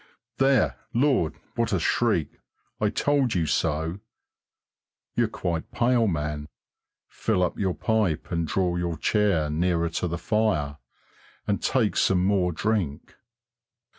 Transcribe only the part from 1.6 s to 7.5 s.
a shriek! I told you so! You're quite pale, man. Fill